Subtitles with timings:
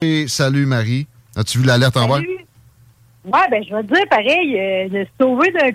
[0.00, 1.08] Et salut Marie.
[1.34, 2.20] As-tu vu l'alerte en bas?
[2.20, 5.72] Ouais, ben je vais te dire pareil, euh, sauver d'un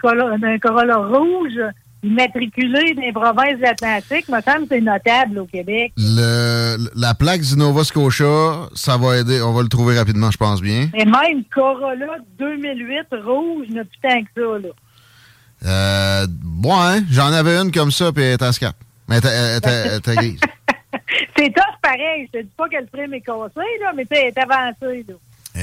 [0.59, 1.59] Corolla rouge
[2.03, 5.92] immatriculé des provinces de l'Atlantique, me semble c'est notable au Québec.
[5.98, 9.42] Le, la plaque du Nova Scotia, ça va aider.
[9.42, 10.89] On va le trouver rapidement, je pense bien.
[10.94, 14.70] Et même Corolla 2008 rouge, n'a plus tant que ça, là.
[15.66, 18.76] Euh, bon, hein, j'en avais une comme ça, puis elle était à scrap.
[19.09, 20.39] Mais elle était grise.
[21.44, 22.30] C'est tough pareil.
[22.33, 25.05] Je te dis pas que le frame est cassé, là, mais tu sais, est avancée,
[25.08, 25.16] là.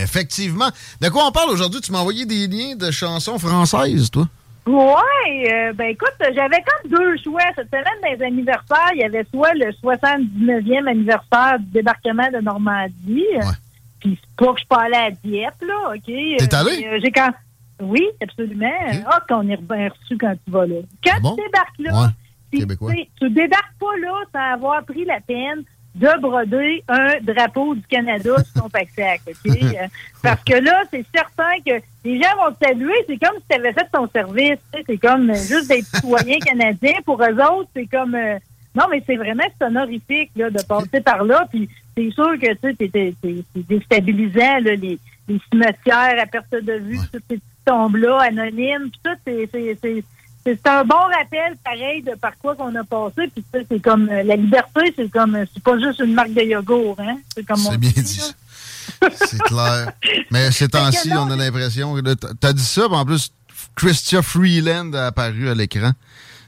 [0.03, 0.69] Effectivement.
[1.01, 1.81] De quoi on parle aujourd'hui?
[1.81, 4.27] Tu m'as envoyé des liens de chansons françaises, toi?
[4.67, 7.41] Ouais, euh, ben écoute, j'avais comme deux choix.
[7.57, 12.41] Cette semaine, dans les anniversaires, il y avait soit le 79e anniversaire du débarquement de
[12.41, 13.25] Normandie.
[14.01, 16.05] Puis c'est pas que je suis allée à Dieppe, là, OK?
[16.05, 17.01] T'es allée?
[17.03, 17.31] j'ai quand...
[17.81, 18.71] Oui, absolument.
[19.07, 20.77] Ah, qu'on est bien reçu quand tu vas là.
[21.03, 22.13] Quand tu débarques là,
[22.59, 22.93] Québécois.
[23.21, 25.63] tu débarques pas là sans avoir pris la peine
[25.95, 29.57] de broder un drapeau du Canada sur ton pack-sac, OK?
[29.57, 29.87] Euh,
[30.23, 32.95] Parce que là, c'est certain que les gens vont te saluer.
[33.09, 34.59] C'est comme si tu avais fait ton service.
[34.87, 37.01] C'est comme euh, juste des citoyens canadiens.
[37.05, 38.15] Pour eux autres, c'est comme...
[38.15, 38.39] euh,
[38.77, 41.45] non, mais c'est vraiment c'est honorifique là, de passer par là.
[41.51, 44.99] Puis c'est sûr que c'est- déstabilisant, là, les,
[45.29, 48.91] les cimetières à perte de vue, toutes ces petites tombes-là, anonymes.
[48.91, 50.05] Puis tout, c'est-
[50.45, 53.29] c'est- un bon rappel, pareil, de par quoi qu'on a passé.
[53.35, 56.15] Puis tu sais, c'est comme euh, la liberté, c'est comme euh, c'est pas juste une
[56.15, 57.17] marque de yogourt, hein.
[57.35, 58.21] C'est comme on C'est bien dit, dit.
[59.15, 59.93] C'est clair.
[60.31, 61.95] Mais ces temps-ci, on a l'impression
[62.41, 63.33] t'as dit ça, puis en plus,
[63.77, 65.93] Christia Freeland a apparu à l'écran.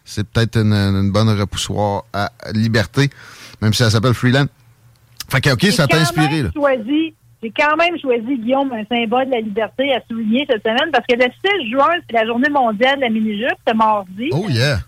[0.05, 3.11] C'est peut-être une, une bonne repoussoir à liberté,
[3.61, 4.47] même si elle s'appelle Freeland.
[5.29, 6.51] Fait que, OK, ça t'a inspiré, même là.
[6.55, 10.91] choisi- J'ai quand même choisi, Guillaume, un symbole de la liberté à souligner cette semaine
[10.93, 11.25] parce que le
[11.65, 14.31] 6 juin, c'est la journée mondiale de la mini-jupe, c'est mardi.
[14.33, 14.79] Oh, yeah.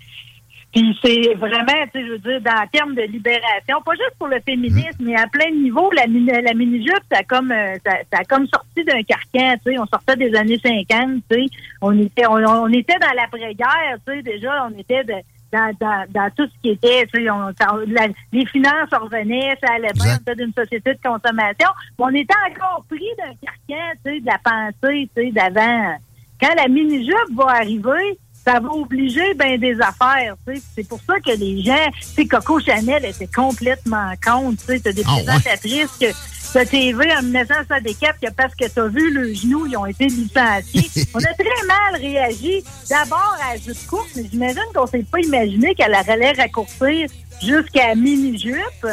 [0.72, 4.14] Puis c'est vraiment, tu sais, je veux dire, dans le terme de libération, pas juste
[4.18, 7.74] pour le féminisme, mais à plein de niveaux, la, la mini-jupe, ça a comme euh,
[7.86, 11.36] ça, ça a comme sorti d'un carcan, tu sais, on sortait des années 50, tu
[11.36, 11.46] sais,
[11.80, 15.12] on était on, on était dans l'après-guerre, tu sais, déjà, on était de-
[15.54, 20.16] dans, dans, dans tout ce qui était, on- la- les finances revenaient, ça allait bien,
[20.26, 24.26] on d'une société de consommation, mais on était encore pris d'un carcan, tu sais, de
[24.26, 25.96] la pensée, tu sais, d'avant.
[26.40, 30.62] Quand la mini-jupe va arriver, ça va obliger ben des affaires, tu sais.
[30.76, 34.80] C'est pour ça que les gens, tu sais, Coco Chanel était complètement contre, tu sais.
[34.80, 35.24] T'as des Ah ouais.
[35.24, 36.06] présentatrices que
[36.52, 40.88] ta TV en 1964 que parce que t'as vu le genou, ils ont été licenciés.
[41.14, 42.62] On a très mal réagi.
[42.88, 47.08] D'abord à la jupe courte, mais j'imagine qu'on s'est pas imaginé qu'elle allait raccourcir
[47.42, 48.86] jusqu'à mini-jupe.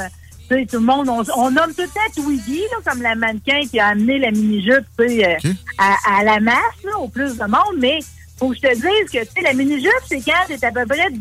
[0.50, 3.61] Tu sais, tout le monde, on, on nomme tout temps Twiggy, là, comme la mannequin
[3.69, 7.38] qui a amené la mini-jupe, tu sais, euh, à, à la masse, là, au plus
[7.38, 8.00] de monde, mais
[8.41, 10.84] faut que je te dise que, tu sais, la mini-jupe, c'est quand t'es à peu
[10.88, 11.19] près 10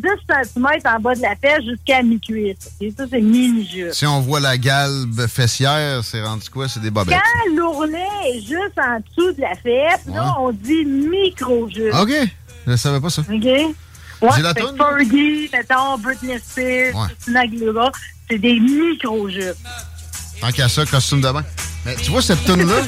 [0.55, 2.57] cm en bas de la fesse jusqu'à mi-cuisse.
[2.81, 2.89] ok?
[2.97, 3.93] Ça, c'est mini-jupe.
[3.93, 6.67] Si on voit la galbe fessière, c'est rendu quoi?
[6.67, 7.19] C'est des bobettes.
[7.19, 7.99] Quand l'ourlet
[8.33, 11.95] est juste en dessous de la fesse, là, on dit micro-jupe.
[12.01, 12.11] OK.
[12.67, 13.21] Je savais pas ça.
[13.21, 13.29] OK?
[13.45, 17.07] Ouais, que Fergie, mettons, Britney Spears, Ouais.
[17.09, 17.93] Christina Aguilera,
[18.31, 19.57] c'est des micro-jupes.
[20.41, 21.45] Tant qu'à ça, costume de bain.
[21.85, 22.81] Mais tu vois cette toune-là?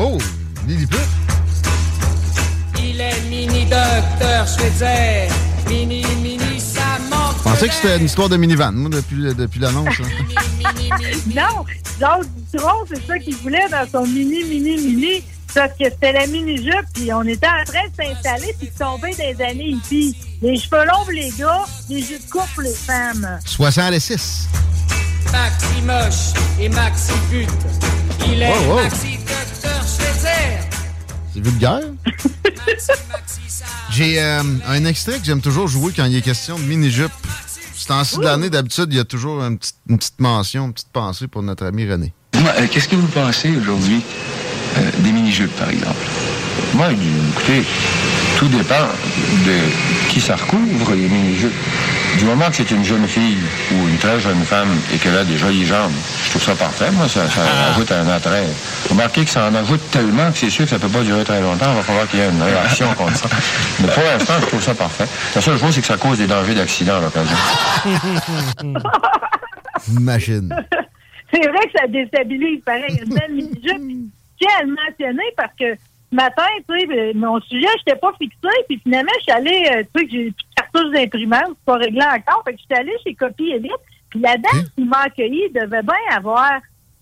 [0.00, 0.16] Oh.
[0.68, 0.86] Il
[3.18, 5.28] est mini docteur Schweitzer.
[5.68, 7.36] Mini, mini, ça manque.
[7.38, 9.94] Je pensais que c'était une histoire de minivan, moi, depuis, depuis l'annonce.
[10.00, 10.24] hein.
[11.34, 11.64] non,
[12.00, 15.22] Jacques Dutronc, c'est ça qu'il voulait dans son mini, mini, mini.
[15.54, 19.14] Parce que c'était la mini-jupe, puis on était en train de s'installer, puis de tomber
[19.14, 20.14] des années hippies.
[20.42, 23.26] Les cheveux longs pour les gars, les jupes courtes pour les femmes.
[23.44, 24.46] 66.
[25.32, 27.48] Maxi moche et Maxi pute.
[28.30, 28.74] Il est Oh, oh.
[28.76, 29.18] Maxi.
[31.38, 31.80] C'est vulgaire.
[33.90, 37.12] J'ai euh, un extrait que j'aime toujours jouer quand il est question de mini-jupe.
[37.74, 41.28] Ce temps-ci de l'année, d'habitude, il y a toujours une petite, mention, une petite pensée
[41.28, 42.12] pour notre ami René.
[42.34, 44.02] Euh, qu'est-ce que vous pensez aujourd'hui
[44.78, 46.04] euh, des mini-jupes, par exemple?
[46.74, 47.64] Moi, écoutez,
[48.38, 48.86] tout dépend
[49.46, 51.52] de qui ça recouvre, les mini-jupes.
[52.18, 53.38] Du moment que c'est une jeune fille
[53.72, 55.90] ou une très jeune femme et qu'elle a des jolies jambes,
[56.24, 56.90] je trouve ça parfait.
[56.92, 58.46] Moi, ça, ça ajoute un attrait.
[58.88, 61.24] Remarquez que ça en ajoute tellement que c'est sûr que ça ne peut pas durer
[61.24, 61.66] très longtemps.
[61.70, 63.28] Il va falloir qu'il y ait une réaction contre ça.
[63.80, 65.06] Mais pour l'instant, je trouve ça parfait.
[65.34, 67.36] La seule chose, c'est que ça cause des dangers d'accident à l'occasion.
[70.00, 70.54] Machine.
[71.32, 73.00] C'est vrai que ça déstabilise, pareil.
[73.04, 74.12] Une belle mini-jupe.
[74.64, 75.74] Mentionner parce que
[76.16, 78.48] matin, tu sais, mon sujet, je n'étais pas fixé.
[78.68, 81.64] Puis finalement, je suis allée, euh, tu sais, que j'ai plus de cartouche d'imprimante, c'est
[81.66, 82.42] pas réglé encore.
[82.44, 83.72] Fait que je suis allée chez Copy Elite.
[84.10, 86.52] Puis la dame qui m'a accueillie devait bien avoir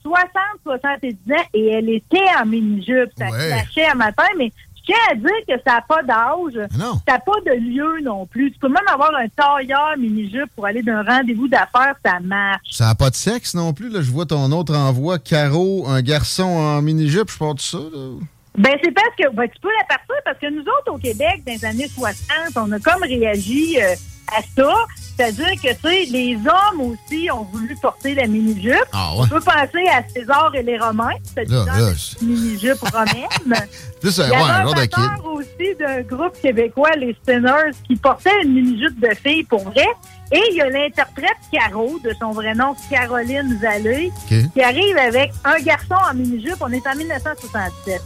[0.03, 0.29] 60,
[0.65, 3.11] 70 ans et elle était en mini-jupe.
[3.17, 3.49] Ça Ouais.
[3.49, 6.69] flashait un matin, mais je tiens à dire que ça n'a pas d'âge.
[6.79, 6.95] non.
[7.07, 8.53] Ça n'a pas de lieu non plus.
[8.53, 12.71] Tu peux même avoir un tailleur mini-jupe pour aller d'un rendez-vous d'affaires, ça marche.
[12.71, 13.89] Ça n'a pas de sexe non plus.
[13.89, 14.01] Là.
[14.03, 17.31] Je vois ton autre envoi, Caro, un garçon en mini-jupe.
[17.31, 17.79] Je porte ça.
[17.79, 18.19] Là.
[18.57, 21.53] Ben, c'est parce que ben, tu peux l'apercevoir parce que nous autres au Québec, dans
[21.53, 22.17] les années 60,
[22.57, 23.95] on a comme réagi euh,
[24.37, 24.75] à ça.
[25.17, 28.75] C'est-à-dire que, tu sais, les hommes aussi ont voulu porter la mini-jupe.
[28.93, 29.21] Ah ouais?
[29.23, 32.81] On peut penser à César et les Romains, c'est Là, genre là, de c'est- mini-jupe
[32.81, 33.27] romaine.
[34.03, 38.53] Plus un, Il y avait un aussi d'un groupe québécois, les Spinners, qui portait une
[38.53, 39.87] mini-jupe de fille pour vrai.
[40.33, 45.33] Et il y a l'interprète Caro, de son vrai nom Caroline Vallée, qui arrive avec
[45.45, 46.57] un garçon en mini-jupe.
[46.61, 48.03] On est en 1977.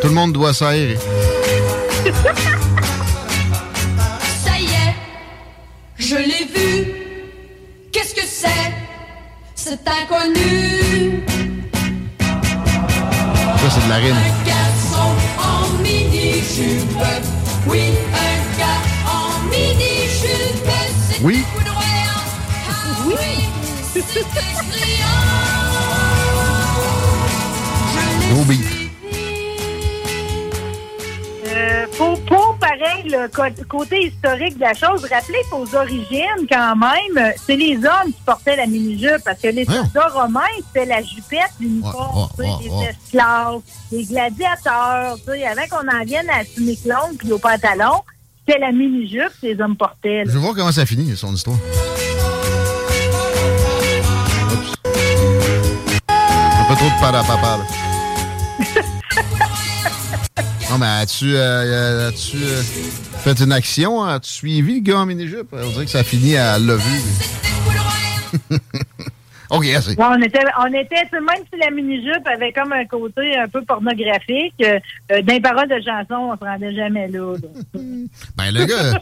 [0.00, 0.96] Tout le monde doit s'aérer.
[4.44, 4.94] Ça y est,
[5.98, 6.92] je l'ai vu.
[7.92, 8.72] Qu'est-ce que c'est
[9.54, 11.22] C'est inconnu?
[13.58, 14.14] Ça, c'est de la rime.
[14.16, 15.08] Un garçon
[15.38, 17.04] en mini-jupe.
[17.66, 17.82] Oui,
[18.14, 20.70] un gars en mini-jupe.
[21.10, 21.44] C'est Oui.
[21.54, 22.22] foudroyant.
[22.70, 22.72] Ah
[23.06, 23.14] oui.
[23.96, 24.00] Je
[28.30, 28.60] Gros beat.
[31.46, 33.26] Euh, pour, pour, pareil, le
[33.64, 38.56] côté historique de la chose, rappelez qu'aux origines, quand même, c'est les hommes qui portaient
[38.56, 42.70] la mini-jupe, parce que les soldats romains, c'était la jupette, l'uniforme, Ouais, ouais, ouais, les
[42.70, 42.90] ouais.
[43.04, 43.60] esclaves,
[43.90, 45.16] les gladiateurs,
[45.50, 48.02] avant qu'on en vienne à la tunique longue puis au pantalon,
[48.46, 50.24] c'était la mini-jupe que les hommes portaient.
[50.24, 50.30] là.
[50.30, 51.56] Je vais voir comment ça finit, son histoire.
[54.52, 54.74] Oups.
[56.06, 57.64] Un peu trop de parapapa, là.
[60.70, 62.62] Non, mais as-tu euh, as-tu, euh,
[63.22, 64.04] fait une action?
[64.04, 65.48] As-tu suivi le gars en mini-jupe?
[65.52, 67.02] On dirait que ça finit à lever.
[69.50, 69.96] OK, assez.
[69.96, 73.62] Ouais, on était, on était, même si la mini-jupe avait comme un côté un peu
[73.62, 74.78] pornographique, euh,
[75.10, 77.34] euh, les paroles de chansons, on se rendait jamais là.
[78.36, 79.00] Ben, le gars,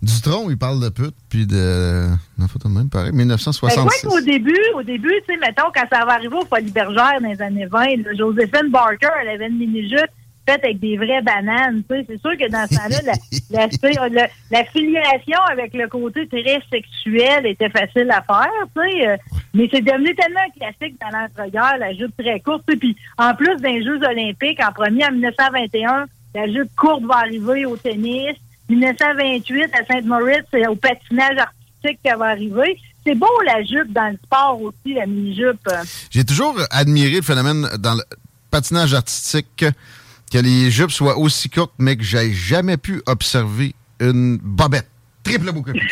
[0.00, 2.06] Dutron, il parle de pute, puis de...
[2.38, 3.10] Non, faut même pareil.
[3.10, 3.76] Ben, 1966.
[3.76, 7.20] quoi qu'au début, au début, tu sais, mettons, quand ça va arriver au Folie Bergère
[7.20, 10.10] dans les années 20, là, Joséphine Barker, elle avait une mini-jupe
[10.52, 12.06] avec des vraies bananes, tu sais.
[12.08, 18.10] C'est sûr que dans ce temps-là, la, filiation avec le côté très sexuel était facile
[18.10, 19.08] à faire, tu sais.
[19.08, 19.16] euh,
[19.54, 22.64] Mais c'est devenu tellement classique dans l'entre-guerre, la jupe très courte.
[22.66, 27.64] Puis en plus des Jeux olympiques, en premier, en 1921, la jupe courte va arriver
[27.66, 28.36] au tennis.
[28.68, 32.78] 1928, à Sainte-Maurice, c'est au patinage artistique qu'elle va arriver.
[33.06, 35.68] C'est beau, la jupe, dans le sport aussi, la mini-jupe.
[36.10, 38.02] J'ai toujours admiré le phénomène dans le
[38.50, 39.64] patinage artistique
[40.28, 44.88] que les jupes soient aussi courtes, mais que j'ai jamais pu observer une bobette.
[45.24, 45.72] Triple boucle.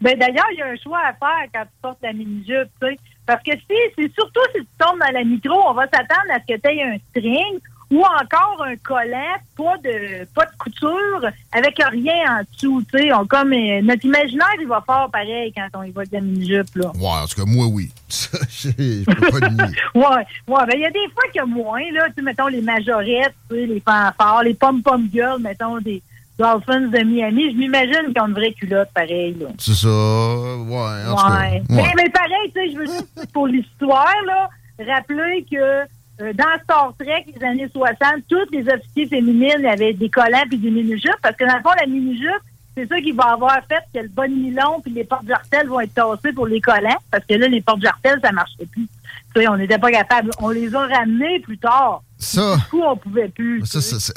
[0.00, 2.88] Ben, d'ailleurs, il y a un choix à faire quand tu portes la mini-jupe, tu
[2.88, 2.96] sais.
[3.26, 6.38] Parce que si, c'est surtout si tu tombes dans la micro, on va s'attendre à
[6.40, 7.58] ce que tu aies un string
[7.90, 13.12] ou encore un collant, pas de pas de couture, avec rien en dessous, tu sais.
[13.12, 16.20] On comme euh, notre imaginaire, il va fort pareil quand on y va de la
[16.20, 16.92] mini-jupe, là.
[16.94, 17.90] Ouais, en tout cas, moi, oui.
[18.10, 19.76] Je peux pas le nier.
[19.94, 20.04] Ouais,
[20.48, 22.60] ouais, ben il y a des fois qu'il y a moins, là, tu mettons les
[22.60, 26.02] majorettes, tu sais, les fanfares, les pom-pom girls, mettons des
[26.38, 29.46] Dolphins de Miami, je m'imagine qu'ils ont une vraie culotte pareil, là.
[29.58, 29.88] C'est ça.
[29.88, 31.40] Ouais, en tout cas.
[31.40, 31.50] Ouais.
[31.50, 31.62] ouais.
[31.70, 34.48] Mais, mais pareil, tu sais, je veux juste, pour l'histoire, là,
[34.86, 35.84] rappeler que
[36.20, 37.96] euh, dans Star Trek, les années 60,
[38.28, 41.70] toutes les officiers féminines avaient des collants puis des mini-jupes, parce que dans le fond,
[41.78, 42.42] la mini-jupe,
[42.76, 45.94] c'est ça qui va avoir fait que le bon nylon puis les portes-jartelles vont être
[45.94, 48.86] tassées pour les collants, parce que là, les portes-jartelles, ça marchait plus.
[49.34, 50.30] Tu sais, on n'était pas capable.
[50.40, 52.02] On les a ramenés plus tard.
[52.18, 53.64] Ça, Du coup, on pouvait plus.
[53.66, 54.12] ça, ça,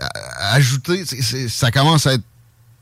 [0.53, 2.24] ajouter, ça commence à être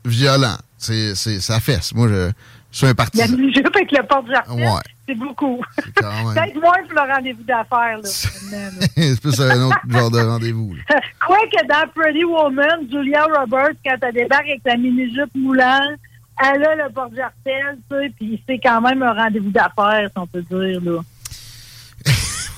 [0.06, 0.56] violent.
[0.78, 1.94] C'est, c'est, ça fesse.
[1.94, 2.32] Moi, je,
[2.72, 3.36] je suis un La partisan.
[3.38, 4.80] mini-jupe avec le Ouais.
[5.08, 5.62] c'est beaucoup.
[5.78, 6.34] Même.
[6.34, 10.76] Peut-être moins pour le rendez-vous d'affaires, c'est plus un autre genre de rendez-vous.
[11.26, 16.00] Quoique dans Pretty Woman, Julia Roberts, quand elle débarque avec sa mini-jupe moulante,
[16.42, 20.28] elle a le porte-jartel, tu sais, puis c'est quand même un rendez-vous d'affaires, si on
[20.28, 21.02] peut dire, là.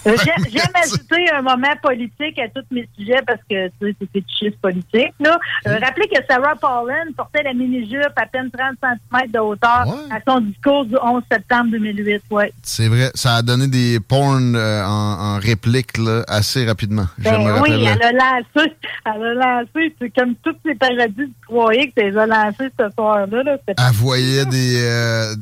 [0.05, 4.59] J'aime ajouter un moment politique à tous mes sujets parce que tu sais, c'est fétichiste
[4.61, 5.13] politique.
[5.19, 5.39] Là.
[5.67, 10.19] Euh, rappelez que Sarah Palin portait la mini-jupe à peine 30 cm de hauteur à
[10.27, 12.23] son discours du 11 septembre 2008.
[12.31, 12.51] Ouais.
[12.63, 17.05] C'est vrai, ça a donné des porn euh, en, en réplique là, assez rapidement.
[17.19, 18.73] Ben me oui, elle a lancé,
[19.05, 22.69] elle a lancé, c'est comme toutes ces parodies du croyais que tu les as lancées
[22.79, 23.43] ce soir-là.
[23.43, 23.57] Là.
[23.67, 25.35] Elle voyait des, euh,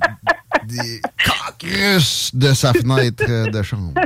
[0.66, 3.94] des coques russes de sa fenêtre euh, de chambre.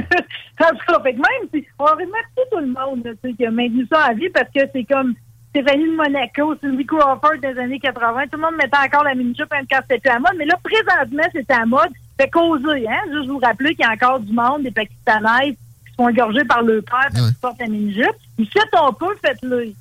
[0.61, 3.51] En tout cas, fait que même si on remercie tout le monde là, qui a
[3.51, 5.13] maintenu ça à vie parce que c'est comme
[5.49, 9.51] Stéphanie de Monaco, Cindy Crawford des années 80, tout le monde mettait encore la mini-jupe
[9.51, 11.89] hein, quand c'était à la mode, mais là, présentement, c'est à la mode.
[12.19, 13.01] Fait causer, hein?
[13.11, 16.45] Juste vous rappeler qu'il y a encore du monde, des Pakistanaises qui se font engorger
[16.45, 18.47] par le père parce qu'ils portent la mini-jupe.
[18.53, 19.73] Faites on peut, faites-le.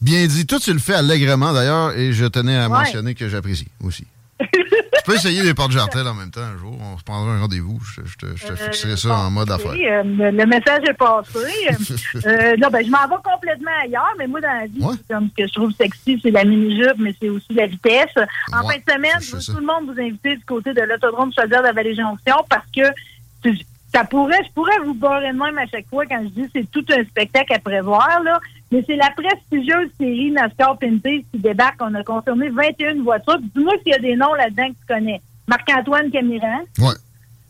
[0.00, 0.46] Bien dit.
[0.46, 2.78] Toi, tu le fais allègrement d'ailleurs, et je tenais à Ouais.
[2.78, 4.06] mentionner que j'apprécie aussi.
[5.08, 6.76] peux essayer les portes jartelles en même temps un jour.
[6.80, 7.80] On se prendra un rendez-vous.
[7.82, 9.70] Je, je te, je te fixerai ça en mode affaire.
[9.70, 11.38] Oui, euh, le, message est passé.
[11.38, 15.30] Euh, euh, non, ben, je m'en vais complètement ailleurs, mais moi, dans la vie, comme
[15.30, 18.12] ce que je trouve sexy, c'est la mini-jupe, mais c'est aussi la vitesse.
[18.52, 20.82] En Ouais, fin de semaine, je veux tout le monde vous inviter du côté de
[20.82, 23.52] l'autodrome Chaudière de Vallée-Jonction parce que
[23.94, 26.70] ça pourrait, je pourrais vous barrer de même à chaque fois quand je dis c'est
[26.70, 28.38] tout un spectacle à prévoir, là.
[28.70, 31.80] Mais c'est la prestigieuse série NASCAR Pinty qui débarque.
[31.80, 33.38] On a confirmé 21 voitures.
[33.54, 35.20] Dis-moi s'il y a des noms là-dedans que tu connais.
[35.46, 36.60] Marc-Antoine Camiran.
[36.78, 36.94] Ouais.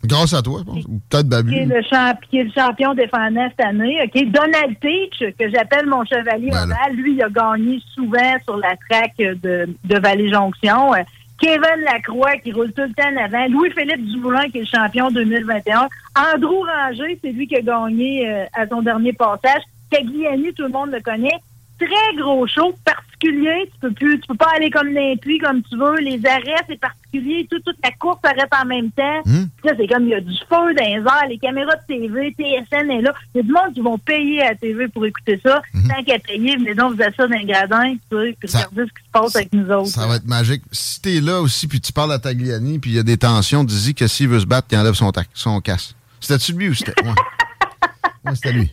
[0.04, 0.84] Grâce à toi, je pense.
[0.84, 1.50] Ou peut-être Babu.
[1.50, 3.98] qui est, le qui est le champion défendant cette année.
[4.04, 4.30] OK?
[4.30, 8.76] Donald Teach, que j'appelle mon chevalier Ben ovale, lui, il a gagné souvent sur la
[8.88, 10.94] track de, de Vallée-Jonction.
[10.94, 10.98] Euh,
[11.40, 13.48] Kevin Lacroix, qui roule tout le temps en avant.
[13.48, 15.88] Louis-Philippe Dumoulin, qui est le champion 2021.
[16.34, 19.62] Andrew Ranger, c'est lui qui a gagné euh, à son dernier passage.
[19.90, 21.38] Cagliani, tout le monde le connaît.
[21.78, 23.70] Très gros show, particulier.
[23.72, 25.98] Tu peux plus, tu peux pas aller comme d'un puits comme tu veux.
[26.00, 27.46] Les arrêts, c'est particulier.
[27.48, 29.20] Tout, toute la course s'arrête en même temps.
[29.24, 29.44] Hmm.
[29.62, 32.32] Là, c'est comme il y a du feu dans les airs, les caméras de TV,
[32.36, 33.14] TSN est là.
[33.32, 35.62] Il y a du monde qui vont payer à la TV pour écouter ça.
[35.88, 38.82] Tant qu'à payer, venez donc vous asseyez dans les gradins, tu sais, puis Ça- regardez
[38.82, 39.86] ce qui se passe avec nous autres.
[39.86, 40.62] Ça va être magique.
[40.72, 43.62] Si t'es là aussi, puis tu parles à Tagliani, puis il y a des tensions,
[43.62, 45.94] dis-y que s'il veut se battre, qu'il enlève son, son casque.
[46.18, 47.00] C'était-tu lui ou c'était...
[47.04, 47.12] Ouais.
[48.24, 48.70] Ouais, c'était lui.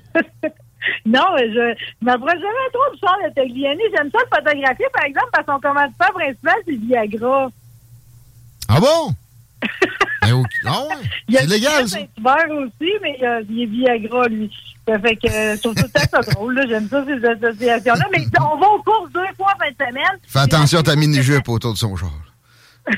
[1.06, 3.82] Non, je je m'approche jamais trop du char de Tagliani.
[3.96, 7.50] J'aime ça le photographier, par exemple, parce que son commanditaire principal, c'est Viagra.
[8.70, 9.14] Ah bon?
[10.22, 10.48] Ben, ok.
[10.66, 10.96] Ah ouais?
[11.28, 11.98] Il y a C'est légal, ça.
[12.00, 14.52] Saint-Hubert aussi, mais euh, il est Viagra, lui.
[14.88, 16.66] Ça fait que euh, je trouve tout ça drôle.
[16.68, 18.06] J'aime ça, ces associations-là.
[18.12, 20.20] Mais on va aux courses deux fois en fin de semaine.
[20.28, 22.10] Fais attention à ta mini-jupe autour de son char.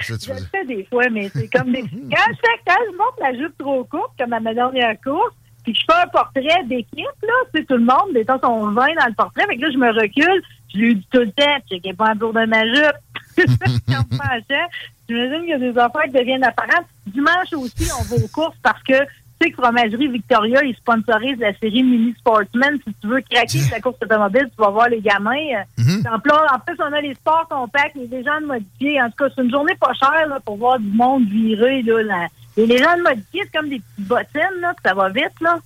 [0.00, 1.82] Je le fais des fois, mais c'est comme des.
[1.82, 1.88] Quand
[2.30, 5.34] je quand je monte la jupe trop courte, comme à ma dernière course,
[5.68, 8.40] puis que je fais un portrait d'équipe, là, tu sais, tout le monde, des temps,
[8.40, 11.20] sont 20 dans le portrait, fait que là, je me recule, je lui dis tout
[11.20, 12.96] le temps, je sais pas autour de ma jupe.
[15.08, 16.86] J'imagine qu'il y a des affaires qui deviennent apparentes.
[17.06, 18.98] Dimanche aussi, on va aux courses parce que
[19.40, 22.76] tu sais que Fromagerie Victoria, ils sponsorisent la série Mini Sportsman.
[22.86, 25.36] Si tu veux craquer la course automobile, tu vas voir les gamins.
[25.54, 25.82] Euh,
[26.12, 29.00] en, plus, en plus, on a les sports compacts, les légendes modifiées.
[29.00, 31.82] En tout cas, c'est une journée pas chère là, pour voir du monde virer.
[31.82, 32.26] Là, la-
[32.58, 35.40] Les légendes modifiées, c'est comme des petites bottines, là, ça va vite.
[35.40, 35.58] Là.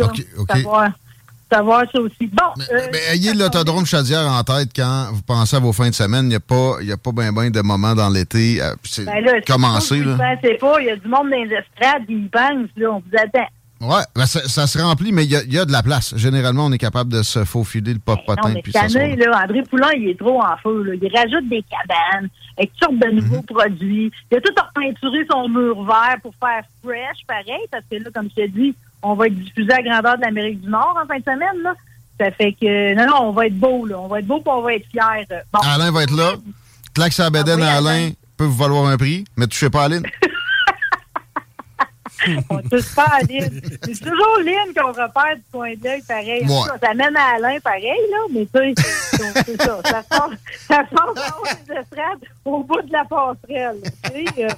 [0.00, 0.52] OK, OK.
[0.52, 0.90] Savoir,
[1.50, 2.26] savoir ça aussi.
[2.26, 5.94] Bon, euh, Mais ayez l'autodrome Chaudière en tête quand vous pensez à vos fins de
[5.94, 6.26] semaine.
[6.26, 8.60] Il n'y a pas, il y a pas ben ben de moments dans l'été.
[8.82, 10.36] C'est ben commencé, vous là.
[10.36, 12.68] ne pas, il y a du monde dans les estrades qui y pense.
[12.76, 13.48] Là, on vous attend.
[13.80, 16.14] Ouais, ben ça, ça se remplit, mais il y, y a de la place.
[16.16, 19.42] Généralement, on est capable de se faufiler le Ben Non, pop-potin mais puis année, là,
[19.42, 20.82] André Poulain, il est trop en feu.
[20.82, 20.94] Là.
[21.00, 22.28] Il rajoute des cabanes
[22.58, 23.42] avec toutes sortes de nouveaux Mhm.
[23.44, 24.12] produits.
[24.30, 28.28] Il a tout repeinturé son mur vert pour faire fresh, pareil, parce que là, comme
[28.36, 31.18] je te dis, on va être diffusé à grandeur de l'Amérique du Nord en fin
[31.18, 31.62] de semaine.
[31.62, 31.74] Là.
[32.18, 33.98] Ça fait que, non, non, on va être beau, là.
[34.00, 35.26] On va être beau, puis on va être fiers.
[35.52, 35.60] Bon.
[35.62, 36.32] Alain va être là.
[36.94, 38.10] Claque sa bédaine Ah à Alain Alain.
[38.38, 40.02] peut vous valoir un prix, mais touchez pas à Aline.
[42.50, 43.60] On touche pas à Lynn.
[43.84, 46.44] C'est toujours Lynn qu'on repère du coin de l'œil, pareil.
[46.46, 46.60] Ouais.
[46.80, 48.74] cas, Ça mène à Alain, pareil, là, mais tu sais,
[49.46, 49.80] c'est ça.
[49.84, 50.30] Ça sort,
[50.68, 53.76] ça sort des estrades au bout de la passerelle.
[54.04, 54.48] tu sais, euh,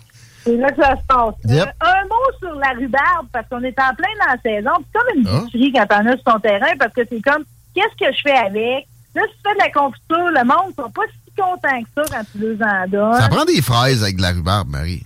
[0.45, 1.35] C'est là que ça se passe.
[1.45, 1.69] Yep.
[1.69, 4.71] Euh, un mot sur la rhubarbe, parce qu'on est en plein dans la saison.
[4.93, 5.41] C'est comme une Ah.
[5.41, 8.37] boucherie quand t'en as sur ton terrain, parce que c'est comme, qu'est-ce que je fais
[8.37, 8.87] avec?
[9.15, 11.89] Là, si tu fais de la confiture, le monde ne sont pas si contents que
[12.09, 13.21] ça quand tu les en donnes.
[13.21, 15.03] Ça prend des fraises avec de la rhubarbe, Marie.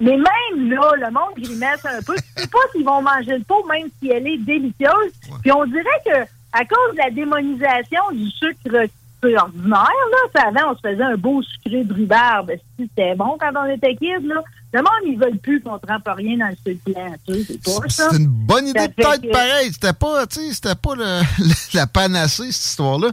[0.00, 2.14] Mais même là, le monde grimace un peu.
[2.16, 5.12] Tu sais pas s'ils vont manger le pot, même si elle est délicieuse.
[5.42, 6.22] Puis on dirait que
[6.52, 8.88] à cause de la démonisation du sucre
[9.22, 9.88] ordinaire,
[10.34, 12.52] là, avant, on se faisait un beau sucré de rhubarbe.
[12.78, 14.42] Si C'était bon quand on était kids, là.
[14.72, 17.14] Le monde, ils veulent plus qu'on trempe rien dans le sucre blanc.
[17.26, 18.08] Tu sais, c'est pas ça.
[18.10, 19.72] C'est une bonne idée de tête que- pareil.
[19.72, 21.22] C'était pas, tu sais, c'était pas le-
[21.74, 23.08] la panacée, cette histoire-là.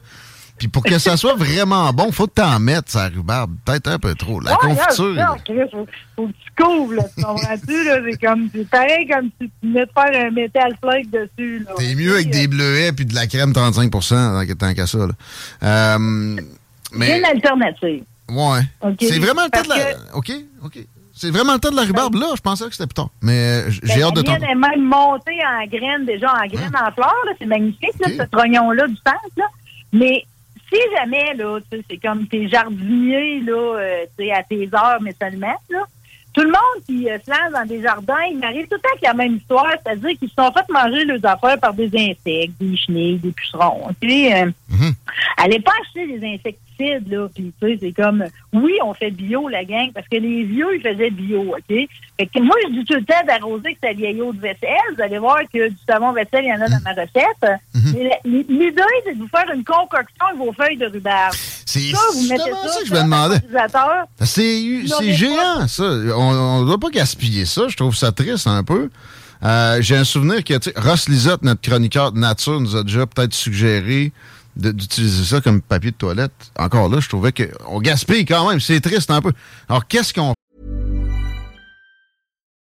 [0.57, 3.55] Puis pour que ça soit vraiment bon, faut que t'en mettes sa rhubarbe.
[3.65, 4.39] Peut-être un peu trop.
[4.39, 5.13] La Ouais, confiture.
[5.13, 7.83] là, Chris, faut, faut que tu couvres, là, tu comprends-tu?
[7.83, 7.98] là?
[8.10, 11.72] C'est comme, c'est pareil comme si tu venais de faire un métal flake dessus, là.
[11.77, 14.00] T'es mieux avec des bleuets puis de la crème 35 tant
[14.45, 14.98] que- qu'à ça.
[15.00, 15.13] Là.
[15.63, 16.38] Euh,
[16.93, 18.03] mais une alternative.
[18.29, 18.60] ouais.
[18.81, 18.95] OK.
[19.00, 20.15] C'est vraiment le temps de la.
[20.15, 20.31] OK,
[20.63, 20.79] OK.
[21.15, 22.27] C'est vraiment le temps de la rhubarbe là?
[22.36, 23.10] Je pensais que c'était plus tard.
[23.22, 24.51] Mais j'ai Ben, hâte de mienne t'entendre.
[24.51, 27.13] est même montée en graines, déjà en graines en fleurs.
[27.25, 27.31] là.
[27.39, 29.19] C'est magnifique, là, ce trognon-là du centre.
[29.38, 29.45] Là.
[29.93, 30.25] Mais
[30.74, 35.84] si jamais, là, c'est comme tes jardiniers, là, euh, à tes heures, mais seulement, là,
[36.34, 38.89] tout le monde qui euh, se lance dans des jardins, il m'arrive tout le temps
[38.92, 42.53] avec la même histoire, c'est-à-dire qu'ils se sont fait manger leurs affaires par des insectes,
[42.60, 43.89] des chenilles, des pucerons.
[44.01, 44.94] Tu sais, euh, Mhm.
[45.38, 46.58] Allez pas acheter des insecticides,
[47.07, 47.27] là.
[47.33, 48.23] Puis, tu sais, c'est comme,
[48.53, 51.75] oui, on fait bio, la gang, parce que les vieux, ils faisaient bio, OK?
[52.19, 54.69] Fait que moi, je dis tout le temps d'arroser avec sa vieille eau de vaisselle.
[54.95, 57.41] Vous allez voir que du savon vaisselle, il y en a dans ma recette.
[57.43, 61.33] La- L'idée, c'est de vous faire une concoction avec vos feuilles de rhubarbe.
[61.65, 63.39] C'est Ça, vous mettez justement ça, ça que je ça me demandais.
[63.39, 64.05] congélateur.
[64.21, 65.83] C'est géant, ça.
[65.83, 67.67] On ne doit pas gaspiller ça.
[67.67, 68.89] Je trouve ça triste un peu.
[69.43, 73.33] Euh, J'ai un souvenir que Ross Lisotte, notre chroniqueur de nature, nous a déjà peut-être
[73.33, 74.11] suggéré
[74.55, 76.51] d'utiliser ça comme papier de toilette.
[76.57, 78.60] Encore là, je trouvais qu'on gaspille quand même.
[78.60, 79.31] C'est triste un peu.
[79.69, 80.33] Alors, qu'est-ce qu'on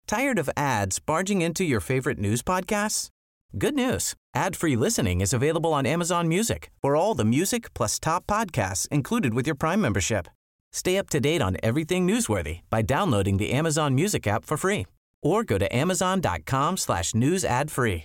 [0.06, 3.08] Tired of ads barging into your favorite news podcasts?
[3.56, 4.14] Good news.
[4.34, 9.34] Ad-free listening is available on Amazon Music for all the music plus top podcasts included
[9.34, 10.28] with your Prime membership.
[10.72, 14.86] Stay up to date on everything newsworthy by downloading the Amazon Music app for free
[15.22, 18.04] or go to amazon.com slash news ad free.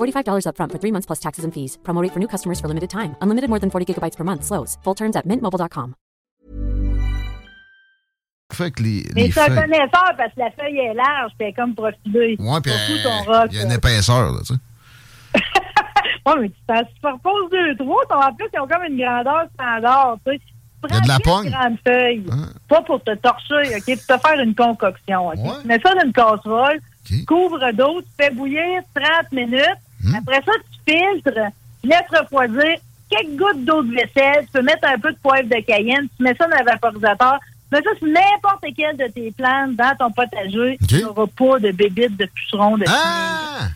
[0.00, 1.78] $45 upfront for three months plus taxes and fees.
[1.84, 3.14] Promo rate for new customers for limited time.
[3.20, 4.44] Unlimited more than 40 gigabytes per month.
[4.44, 4.76] Slows.
[4.84, 5.94] Full terms at mintmobile.com.
[8.52, 9.60] fait avec les, Mais les c'est un feuilles?
[9.60, 12.36] connaisseur parce que la feuille est large, c'est comme profiler.
[12.40, 13.46] Ouais, puis Surtout ton rock.
[13.52, 14.60] il y a une épaisseur, là, tu sais.
[16.26, 18.04] Ouais, mais tu t'en superposes deux, trois.
[18.08, 20.38] ton- En plus, ils ont comme une grandeur standard, tu sais.
[20.38, 21.46] Tu Il y a de la prends pogne.
[21.46, 22.24] une grande feuille.
[22.68, 23.96] Pas pour te torcher, OK?
[24.06, 25.34] Pour te faire une concoction, OK?
[25.36, 25.50] Ouais.
[25.62, 26.78] Tu mets ça dans une casserole,
[27.28, 29.78] couvres d'eau, tu fais bouillir 30 minutes.
[30.02, 30.14] Hmm.
[30.16, 31.30] Après ça, tu filtres,
[31.82, 32.78] tu laisses refroidir
[33.10, 34.44] quelques gouttes d'eau de vaisselle.
[34.46, 36.08] Tu peux mettre un peu de poivre de cayenne.
[36.16, 37.38] Tu mets ça dans le vaporisateur.
[37.70, 40.78] Tu mets ça sur n'importe quelle de tes plantes dans ton potager.
[40.88, 43.68] Tu n'auras pas de bébites, de pucerons, de Ah!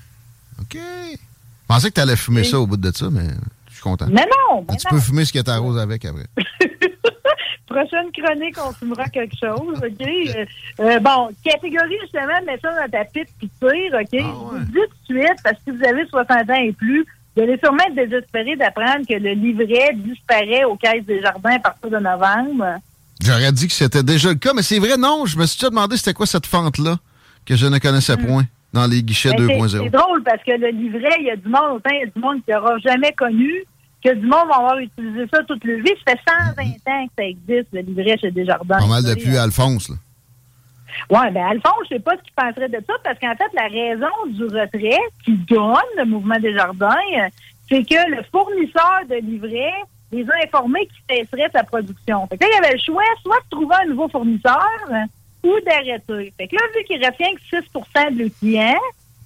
[0.60, 0.76] OK.
[0.76, 3.28] Je pensais que tu allais fumer ça au bout de ça, mais
[3.68, 4.06] je suis content.
[4.08, 4.64] Mais non!
[4.68, 4.90] mais tu non.
[4.90, 6.26] peux fumer ce que t'arroses avec après.
[7.74, 10.06] Prochaine chronique, on fumera quelque chose, OK?
[10.06, 10.44] Euh,
[10.80, 14.08] euh, bon, catégorie, justement, mets ça dans ta pipe puis tire, OK?
[14.12, 14.72] Ah Je vous dis
[15.06, 17.04] tout de suite, parce que vous avez 60 ans et plus,
[17.36, 21.58] vous allez sûrement être désespéré d'apprendre que le livret disparaît aux caisses des jardins à
[21.58, 22.76] partir de novembre.
[23.24, 25.26] J'aurais dit que c'était déjà le cas, mais c'est vrai, non.
[25.26, 26.96] Je me suis déjà demandé c'était quoi cette fente-là
[27.46, 29.90] que je ne connaissais point dans les guichets Ben, c'est- C'est 2.0.
[29.90, 32.20] drôle parce que le livret, il y a du monde, autant il y a du
[32.20, 33.52] monde qui n'aura jamais connu
[34.04, 35.92] que du monde va avoir utilisé ça toute leur vie.
[36.06, 36.20] Ça fait
[36.56, 36.62] 120
[36.92, 38.78] ans que ça existe, le livret chez Desjardins.
[38.78, 39.96] Pas mal depuis Alphonse, là.
[41.10, 43.66] Oui, bien, Alphonse, je sais pas ce qu'il penserait de ça, parce qu'en fait, la
[43.66, 47.28] raison du retrait qui donne le mouvement des jardins, euh,
[47.68, 52.26] c'est que le fournisseur de livrets les a informés qu'il cesserait sa production.
[52.28, 55.48] Fait que là, il y avait le choix soit de trouver un nouveau fournisseur euh,
[55.48, 56.32] ou d'arrêter.
[56.38, 58.80] Fait que là, vu qu'il retient que 6% de leurs clients,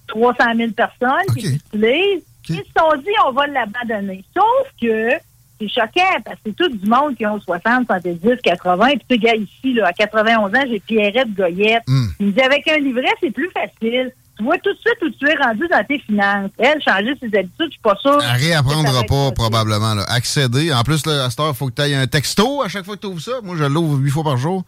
[0.07, 4.23] 300 000 personnes qui l'utilisent, ils se sont dit, on va l'abandonner.
[4.33, 5.11] Sauf que
[5.59, 8.87] c'est choquant parce que c'est tout du monde qui ont 60, 70, 80.
[8.87, 11.83] Puis sais, gars, ici, là, à 91 ans, j'ai Pierrette Goyette.
[11.87, 12.07] Hmm.
[12.19, 14.11] Il me dit, avec un livret, c'est plus facile.
[14.37, 16.49] Tu vois tout de suite où tu es rendu dans tes finances.
[16.57, 18.21] Elle, changer ses habitudes, je suis pas sûre.
[18.21, 19.95] Elle réapprendra pas, probablement.
[19.95, 20.05] Là.
[20.07, 20.71] Accéder.
[20.71, 22.85] En plus, là, à cette heure, il faut que tu aies un texto à chaque
[22.85, 23.41] fois que tu ouvres ça.
[23.43, 24.63] Moi, je l'ouvre huit fois par jour.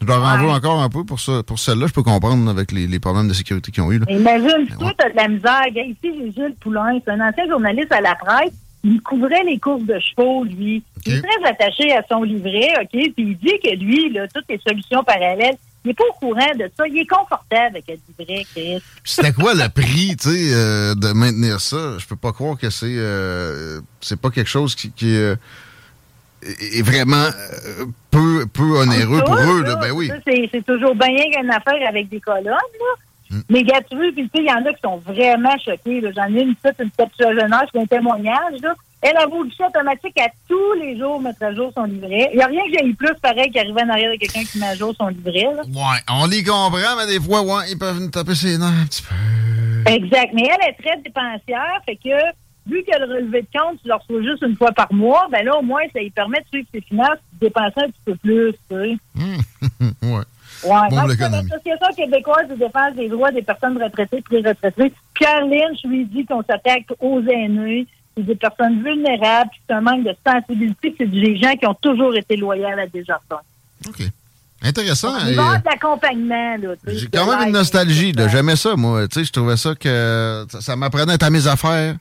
[0.00, 1.86] Je leur en veux encore un peu pour, ça, pour celle-là.
[1.86, 3.98] Je peux comprendre avec les, les problèmes de sécurité qu'ils ont eu.
[3.98, 4.06] Là.
[4.08, 4.94] Mais Imagine, Mais toi, ouais.
[4.96, 5.66] t'as de la misère.
[5.68, 6.98] Ici, j'ai Gilles Poulain.
[7.04, 8.52] C'est un ancien journaliste à la presse.
[8.82, 10.82] Il couvrait les courses de chevaux, lui.
[11.04, 12.88] Il est très attaché à son livret, OK?
[12.92, 16.54] Puis il dit que lui, là, toutes les solutions parallèles, il n'est pas au courant
[16.58, 16.88] de ça.
[16.88, 18.82] Il est confortable avec le livret, Chris.
[19.04, 21.98] C'était quoi le prix, tu sais, euh, de maintenir ça?
[21.98, 25.36] Je peux pas croire que c'est euh, c'est pas quelque chose qui, qui euh,
[26.42, 29.62] est vraiment euh, peu, peu onéreux pour eux.
[29.62, 29.76] Là.
[29.76, 30.10] Ben oui.
[30.26, 32.94] C'est toujours bien qu'une affaire avec des colonnes, là.
[33.30, 33.42] Hmm.
[33.48, 36.02] Mais veux, puis il y en a qui sont vraiment choqués.
[36.16, 38.74] J'en ai une petite, une septuagénaire, c'est un témoignage, là.
[39.02, 42.28] Elle a beau guichet automatique à tous les jours mettre à jour son livret.
[42.32, 44.66] Il n'y a rien que j'aille plus pareil qu'arriver en arrière de quelqu'un qui met
[44.66, 45.54] à jour son livret.
[45.54, 45.62] là.
[45.62, 48.86] Ouais, on les comprend, mais des fois, ouais, ils peuvent nous taper ses nerfs un
[48.86, 49.90] petit peu.
[49.90, 50.32] Exact.
[50.34, 52.10] Mais elle est très dépensière, fait que
[52.70, 55.44] vu que le relevé de compte, tu le reçois juste une fois par mois, ben
[55.44, 58.14] là, au moins, ça lui permet de suivre ses finances, de dépenser un petit peu
[58.16, 59.86] plus, tu sais.
[60.06, 60.24] ouais.
[60.62, 65.82] Ouais, Bon, l'Association québécoise de défense des droits des personnes retraitées et retraitées, Pierre Lynch
[65.84, 70.14] lui dit qu'on s'attaque aux aînés, c'est des personnes vulnérables, puis c'est un manque de
[70.26, 73.40] sensibilité, c'est des gens qui ont toujours été loyaux à Desjardins.
[74.62, 75.16] Intéressant.
[75.26, 75.36] Il et,
[76.84, 78.12] tu sais, J'ai quand même une nostalgie.
[78.30, 79.08] J'aimais ça, moi.
[79.08, 81.94] Tu sais, je trouvais ça que ça, ça m'apprenait à être à mes affaires.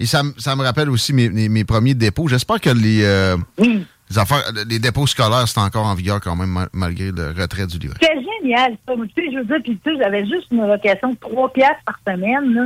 [0.00, 2.28] Et ça, me- ça me rappelle aussi mes, mes- mes premiers dépôts.
[2.28, 6.50] J'espère que les, euh, les affaires, les dépôts scolaires, c'est encore en vigueur quand même,
[6.50, 7.96] ma- malgré le retrait du livret.
[8.02, 8.92] C'est génial, ça.
[8.94, 11.82] Tu sais, je veux dire, puis tu sais, j'avais juste une location de 3 piastres
[11.86, 12.64] par semaine, là.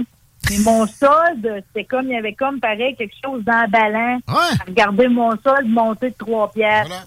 [0.50, 4.18] Mais mon solde, c'était comme, il y avait comme, pareil, quelque chose d'emballant.
[4.28, 4.58] Ouais.
[4.68, 7.06] Regardez mon solde monter de 3 piastres.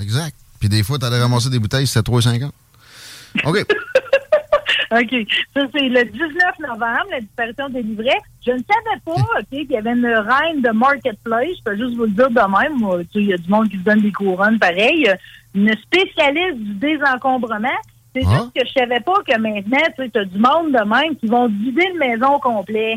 [0.00, 0.34] Exact.
[0.58, 2.50] Puis des fois, t'allais ramasser des bouteilles, c'était 3,50.
[3.44, 3.58] OK.
[4.92, 5.14] OK.
[5.54, 8.18] Ça, c'est le 19 novembre, la disparition des livrets.
[8.44, 11.48] Je ne savais pas, OK, qu'il y avait une reine de Marketplace.
[11.58, 13.04] Je peux juste vous le dire de même.
[13.14, 15.08] Il y a du monde qui se donne des couronnes pareil.
[15.54, 17.68] Une spécialiste du désencombrement.
[18.14, 18.30] C'est Ah.
[18.40, 21.46] juste que je savais pas que maintenant, tu as du monde de même qui vont
[21.46, 22.96] vider une maison au complet.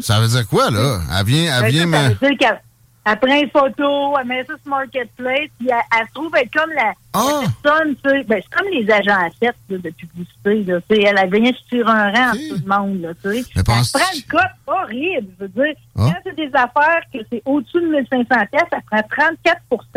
[0.00, 1.00] Ça veut dire quoi, là?
[1.18, 2.08] Elle vient, elle Ben, vient ça, ça me...
[2.14, 2.60] veut dire qu'elle
[3.06, 6.52] elle prend une photo, elle met ça sur Marketplace, puis elle, elle se trouve être
[6.52, 7.42] comme la, Ah!
[7.42, 11.02] la personne, tu sais, ben, c'est comme les agents 7 de publicité, là, tu sais,
[11.02, 13.44] elle, elle vient sur un rang tout le monde, là, tu sais.
[13.56, 15.74] Elle prend une cote horrible, je veux dire.
[15.96, 16.06] Ah.
[16.06, 19.00] Quand c'est des affaires que c'est au-dessus de 1500 pièces, ça prend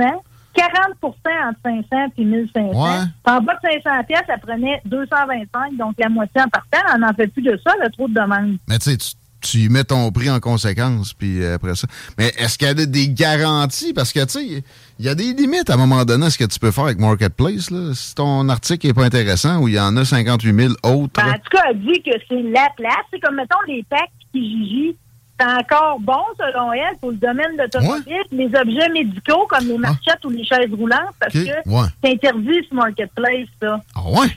[0.05, 0.21] 34%
[0.57, 1.13] 40%
[1.49, 2.59] entre 500 et 1500.
[2.59, 3.05] Ouais.
[3.25, 6.79] En bas de 500 pièces, ça prenait 225, donc la moitié en partant.
[6.95, 8.57] On n'en fait plus de ça, là, trop de demandes.
[8.67, 11.87] Mais tu sais, tu- tu mets ton prix en conséquence, puis euh, après ça.
[12.17, 13.93] Mais est-ce qu'il y a des- garanties?
[13.93, 14.63] Parce que, tu sais,
[14.99, 16.85] il y a des limites à un moment donné à ce que tu peux faire
[16.85, 17.69] avec Marketplace.
[17.71, 17.93] Là.
[17.93, 21.13] Si ton article n'est pas intéressant ou il y en a 58 000 autres.
[21.15, 23.05] Ben, en tout cas, elle dit que c'est la place.
[23.11, 24.95] C'est comme, mettons, les packs Kijiji.
[25.39, 28.23] C'est encore bon, selon elle, pour le domaine de l'automobile.
[28.31, 31.87] Les objets médicaux, comme les marchettes ou les chaises roulantes, parce que ouais.
[32.03, 33.79] c'est interdit sur Marketplace, ça.
[33.95, 34.27] Ah ouais?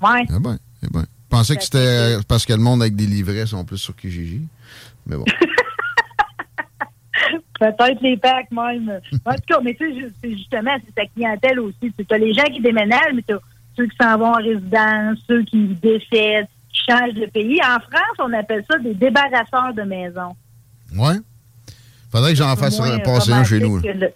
[0.00, 0.24] Ouais.
[0.28, 1.04] Eh ben, eh ben.
[1.34, 3.96] Je pensais que c'était euh, parce que le monde avec des livrets sont plus sur
[3.96, 4.42] Kijiji.
[5.06, 5.24] Mais bon.
[7.58, 9.00] Peut-être les packs même.
[9.24, 11.92] En tout cas, mais tu sais, c'est justement, c'est ta clientèle aussi.
[11.96, 13.34] Tu as les gens qui déménagent, mais tu
[13.76, 17.58] ceux qui s'en vont en résidence, ceux qui décèdent, qui changent de pays.
[17.62, 20.36] En France, on appelle ça des débarrasseurs de maisons.
[20.94, 21.16] Ouais.
[22.12, 23.78] Faudrait que j'en fasse passer un chez nous.
[23.80, 24.12] le-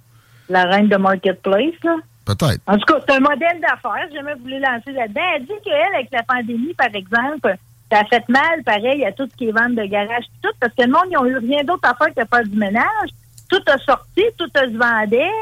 [0.48, 1.96] la reine de Marketplace, là.
[2.28, 2.60] Peut-être.
[2.66, 4.04] En tout cas, c'est un modèle d'affaires.
[4.10, 5.22] J'ai jamais voulu lancer là-dedans.
[5.34, 7.56] Elle dit qu'elle, avec la pandémie, par exemple,
[7.90, 10.74] ça a fait mal, pareil, à tout ce qui est vente de garage tout, parce
[10.74, 13.08] que le monde, ils n'ont eu rien d'autre à faire que faire du ménage.
[13.48, 15.32] Tout a sorti, tout a se vendait.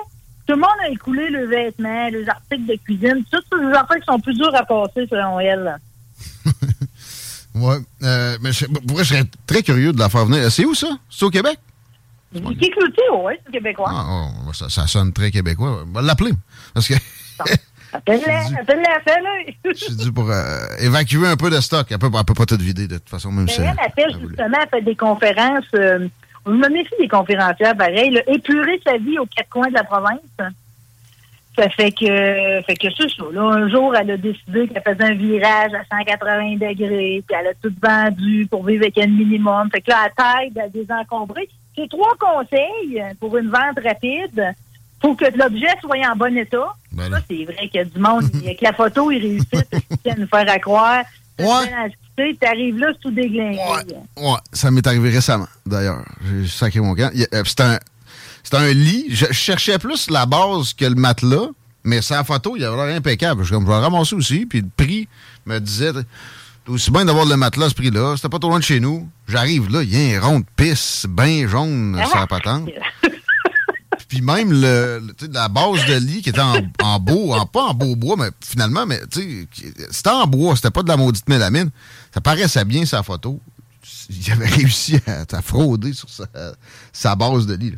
[0.47, 4.05] Tout le monde a écoulé le vêtement, les articles de cuisine, toutes ces affaires qui
[4.07, 5.77] sont plus dures à passer, selon elle.
[7.57, 7.79] Ouais.
[8.03, 10.53] Euh, mais je, pour vrai, je serais très curieux de la faire venir.
[10.53, 10.89] C'est où ça?
[11.09, 11.59] C'est au Québec?
[12.33, 13.91] Vicky Cloutier, oui, c'est québécois.
[13.91, 15.85] Ah, oh, ça, ça sonne très québécois.
[15.87, 16.33] On va l'appeler.
[16.75, 16.95] Parce que
[17.93, 19.75] Appelle-la, appelle-la, fais-le.
[19.75, 21.87] c'est dû pour euh, évacuer un peu de stock.
[21.91, 23.61] Elle peut, elle peut pas tout vider de toute façon, même Mais si.
[23.63, 25.65] elle, elle fait justement, elle fait des conférences.
[25.75, 26.09] Euh,
[26.45, 28.11] on me méfie des conférencières, pareil.
[28.11, 30.21] là, épurer sa vie aux quatre coins de la province.
[31.57, 33.25] Ça fait que, fait que c'est ça.
[33.33, 37.47] Là, un jour, elle a décidé qu'elle faisait un virage à 180 degrés, puis elle
[37.47, 39.71] a tout vendu pour vivre avec un minimum.
[39.73, 41.49] Fait que là, elle t'aide à désencombrer.
[41.77, 44.55] C'est trois conseils pour une vente rapide.
[45.03, 46.75] Faut que l'objet soit en bon état.
[46.93, 48.25] Ben ça, c'est vrai qu'il y a du monde.
[48.35, 51.05] Avec la photo, ils réussissent à nous faire à croire.
[51.39, 51.93] Ouais.
[52.17, 53.59] Tu arrives là, c'est tout déglingué.
[54.17, 56.03] Ouais, ça m'est arrivé récemment, d'ailleurs.
[56.25, 57.11] J'ai sacré mon camp.
[57.13, 57.79] Y euh, C'est un,
[58.43, 59.07] c'est un lit.
[59.11, 61.49] Je, je cherchais plus la base que le matelas,
[61.85, 63.43] mais sans photo, il avait l'air impeccable.
[63.43, 65.09] Je suis comme, je vais ramasser aussi, puis le prix
[65.45, 65.93] me disait,
[66.67, 68.15] c'est aussi bien d'avoir le matelas à ce prix-là.
[68.17, 69.09] C'était pas trop loin de chez nous.
[69.29, 72.07] J'arrive là, il y a un rond de pisse bien jaune Ah!
[72.07, 72.69] sur la patente.
[74.09, 75.01] Puis même le,
[75.33, 78.29] la base de lit qui était en, en beau, en, pas en beau bois, mais
[78.45, 81.71] finalement, mais c'était en bois, c'était pas de la maudite mélamine.
[82.15, 83.41] Ça paraissait bien sa photo.
[84.11, 86.25] Il avait réussi à, à frauder sur sa,
[86.93, 87.71] sa base de lit.
[87.73, 87.77] là.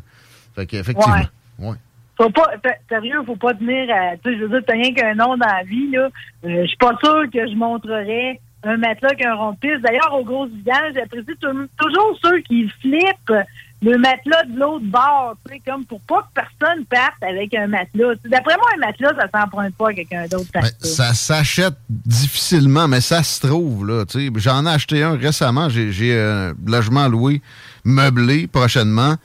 [0.55, 1.23] Fait qu'effectivement.
[1.57, 1.75] Ouais.
[2.15, 2.47] Faut pas,
[2.89, 5.47] sérieux, faut pas tenir à, tu sais, je veux dire, t'as rien qu'un nom dans
[5.47, 6.09] la vie, là.
[6.45, 9.81] Euh, je suis pas sûr que je montrerais un matelas qu'un rond de piste.
[9.81, 13.33] D'ailleurs, au gros vidange, j'apprécie tou- toujours ceux qui flippent
[13.81, 17.67] le matelas de l'autre bord, tu sais, comme pour pas que personne parte avec un
[17.67, 18.15] matelas.
[18.25, 20.49] D'après moi, un matelas, ça s'emprunte pas à quelqu'un d'autre.
[20.81, 21.13] ça.
[21.13, 24.05] s'achète difficilement, mais ça se trouve, là.
[24.05, 24.31] tu sais.
[24.35, 25.69] J'en ai acheté un récemment.
[25.69, 27.41] J'ai j'ai un logement loué
[27.85, 29.15] meublé prochainement.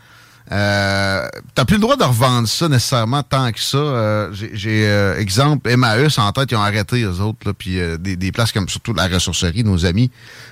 [0.52, 3.78] Euh, T'as plus le droit de revendre ça nécessairement tant que ça.
[3.78, 7.96] Euh, J'ai, euh, exemple, Emmaüs en tête, ils ont arrêté eux autres, là, puis euh,
[7.96, 10.10] des, des places comme surtout la ressourcerie, nos amis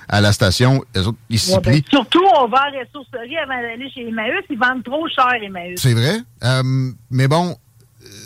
[0.09, 3.37] à la station, eux autres, ils s'y Ouais, ben, surtout, on va à la ressourcerie
[3.37, 4.43] avant d'aller chez Emmaüs.
[4.49, 5.79] Ils vendent trop cher, Emmaüs.
[5.79, 6.17] C'est vrai?
[6.43, 6.63] Euh,
[7.11, 7.55] mais bon,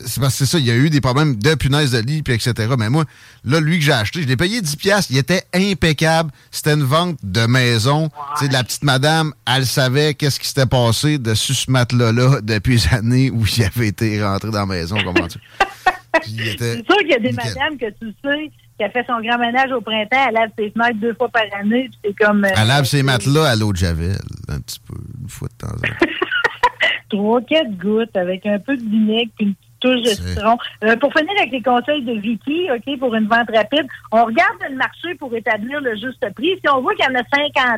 [0.06, 2.24] c'est parce que c'est ça, il y a eu des problèmes de punaise de lit,
[2.24, 2.54] puis etc.
[2.78, 3.06] Mais moi,
[3.46, 4.78] là, lui que j'ai acheté, je l'ai payé 10$.
[4.78, 5.12] piastres.
[5.12, 6.32] Il était impeccable.
[6.52, 8.10] C'était une vente de maison.
[8.38, 12.42] Tu sais, de la petite madame, elle savait qu'est-ce qui s'était passé dessus ce matelas-là
[12.42, 14.98] depuis les années où il avait été rentré dans la maison.
[15.04, 15.40] Comment tu
[16.24, 17.54] C'est sûr qu'il y a des nickel.
[17.56, 20.70] madames que tu sais qui a fait son grand ménage au printemps, elle lave ses
[20.70, 22.46] fenêtres deux fois par année, puis c'est comme...
[22.46, 24.18] euh, Elle lave ses matelas à l'eau de Javel,
[24.50, 26.06] un petit peu, une fois de temps en temps.
[27.10, 31.62] trois, quatre gouttes avec un peu de vinaigre puis une Euh, pour finir avec les
[31.62, 35.96] conseils de Vicky, OK, pour une vente rapide, on regarde le marché pour établir le
[35.96, 36.56] juste prix.
[36.64, 37.24] Si on voit qu'il y en a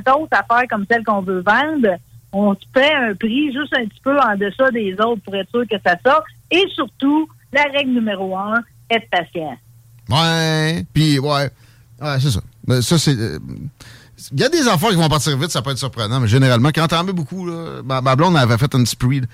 [0.04, 1.98] 50 autres affaires comme celles qu'on veut vendre,
[2.32, 5.50] on se paie un prix juste un petit peu en deçà des autres pour être
[5.50, 6.24] sûr que ça sort.
[6.52, 9.58] Et surtout, la règle numéro un, être patient.
[10.10, 11.50] Ouais, puis ouais,
[12.02, 12.42] ouais c'est ça.
[12.82, 13.18] Ça, c'est...
[13.18, 13.40] euh,
[14.32, 16.70] Il y a des affaires qui vont partir vite, ça peut être surprenant, mais généralement,
[16.74, 19.28] quand t'en mets beaucoup, là, ma, ma blonde avait fait un petit là.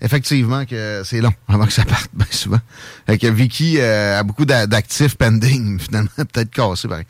[0.00, 2.60] effectivement, que c'est long avant que ça parte, bien souvent.
[3.06, 7.06] Fait que Vicky euh, a beaucoup d'a- d'actifs pending, finalement, peut-être cassé, pareil.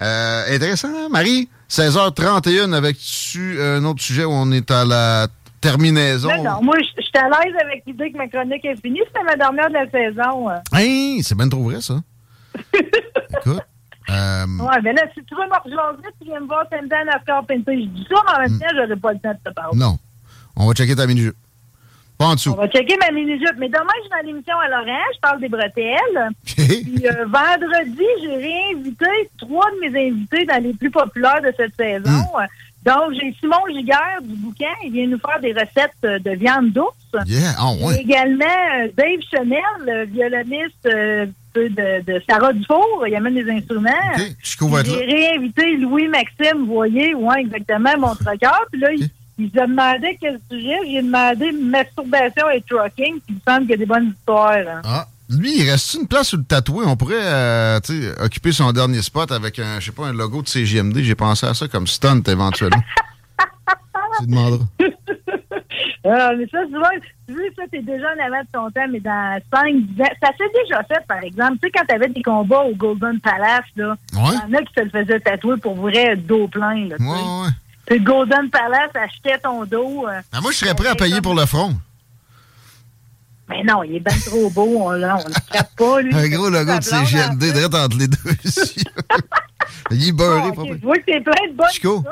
[0.00, 1.48] Euh, intéressant, hein, Marie?
[1.70, 5.28] 16h31, avec-tu un autre sujet où on est à la
[5.60, 6.28] terminaison?
[6.36, 9.00] Non, non, moi, je suis à l'aise avec l'idée que ma chronique est finie.
[9.06, 10.48] C'était ma dernière de la saison.
[10.74, 11.94] Hey, c'est bien trop vrai, ça.
[12.74, 13.60] Écoute.
[14.12, 17.04] Euh, Ouais, mais là, si tu veux me rejoindre, tu viens me voir samedi à
[17.04, 17.72] 9 Carpenter.
[17.74, 19.76] Je dis ça, mais en même temps, j'aurais pas le temps de te parler.
[19.76, 19.80] Hmm.
[19.80, 19.98] non.
[20.56, 21.34] On va checker ta mini-jeu.
[22.18, 22.52] Pas en dessous.
[22.52, 23.56] On va checker ma mini-jupe.
[23.58, 26.28] Mais demain, je vais à l'émission à Laurent, je parle des bretelles.
[26.44, 29.06] Puis euh, vendredi, j'ai réinvité
[29.38, 32.10] trois de mes invités dans les plus populaires de cette saison.
[32.10, 32.46] Hmm.
[32.84, 34.72] Donc, j'ai Simon Giguère du bouquin.
[34.84, 36.96] Il vient nous faire des recettes euh, de viande d'ours.
[37.26, 38.00] Yeah, ah J'ai ouais.
[38.00, 40.88] également euh, Dave Chanel, le violoniste
[41.54, 43.04] de, Sarah Dufour.
[43.06, 43.90] Il amène des instruments.
[44.16, 48.66] J'ai réinvité Louis-Maxime Voyer, ouais, exactement, mon troqueur.
[48.70, 50.76] Puis là, il, il se demandait quel sujet.
[50.86, 53.20] J'ai demandé masturbation et trucking.
[53.20, 54.52] Puis il me semble qu'il y a des bonnes histoires.
[54.52, 54.82] hein.
[54.84, 56.84] Ah, lui, il reste une place où le tatouer?
[56.86, 57.80] On pourrait euh,
[58.20, 60.98] occuper son dernier spot avec un, je sais pas, un logo de CGMD.
[60.98, 62.82] J'ai pensé à ça comme stunt éventuellement.
[64.20, 64.64] tu demanderas.
[66.04, 66.88] Ah, mais ça, souvent,
[67.28, 70.04] tu veux, ça, t'es déjà en avant de ton temps, mais dans 5, 10 ans,
[70.20, 71.58] ça s'est déjà fait, par exemple.
[71.62, 74.34] Tu sais, quand t'avais des combats au Golden Palace, là, il Ouais.
[74.34, 76.96] y en a qui se le faisaient tatouer pour vrai dos plein, là.
[76.98, 77.06] Ouais,
[77.44, 77.50] ouais.
[77.86, 80.06] Puis le Golden Palace achetait ton dos.
[80.08, 81.72] euh, Ah, moi, je serais prêt à payer pour le front.
[83.48, 86.14] Mais non, il est bien trop beau, on, là, on le capte pas, lui.
[86.16, 88.16] Un gros logo de CGMD direct entre les deux
[89.90, 90.76] il est beurré, Ah, pas ok, pire.
[90.80, 92.04] Je vois que t'es plein de bonnes Chico.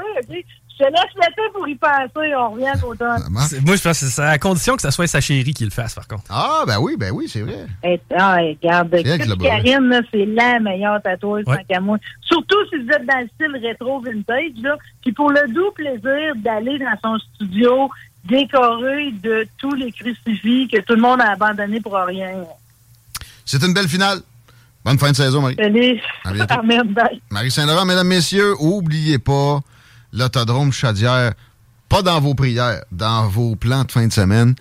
[0.80, 3.22] Je te laisse le temps pour y penser, on revient à l'automne.
[3.30, 5.94] Moi, je pense que c'est à condition que ça soit sa chérie qui le fasse,
[5.94, 6.24] par contre.
[6.30, 7.66] Ah, ben oui, ben oui, c'est vrai.
[7.84, 9.62] Et, ah, regarde, qui l'a Chris beurré.
[9.62, 11.58] Karine, là, c'est la meilleure tatoueuse, Ouais.
[11.58, 11.98] tant qu'à moi.
[12.22, 14.76] Surtout si vous êtes dans le style rétro vintage, là.
[15.02, 17.90] Puis pour le doux plaisir d'aller dans son studio
[18.24, 22.32] décoré de tous les crucifix que tout le monde a abandonnés pour rien.
[23.44, 24.20] C'est une belle finale.
[24.84, 25.56] Bonne fin de saison, Marie.
[25.58, 26.00] Salut.
[26.24, 26.54] À bientôt.
[26.58, 27.20] Amen, bye.
[27.30, 29.60] Marie Saint-Laurent, mesdames, messieurs, oubliez pas
[30.12, 31.32] l'autodrome Chaudière,
[31.88, 34.54] pas dans vos prières, dans vos plans de fin de semaine.